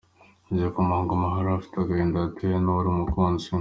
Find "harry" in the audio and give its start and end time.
1.33-1.51